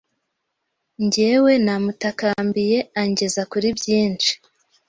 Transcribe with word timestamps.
njyewe 1.03 1.51
namutakambiye 1.65 2.77
angeza 3.01 3.41
kuri 3.51 3.67
byinshi 3.77 4.31